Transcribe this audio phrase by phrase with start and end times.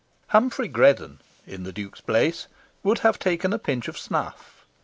[0.01, 2.47] XV Humphrey Greddon, in the Duke's place,
[2.81, 4.65] would have taken a pinch of snuff.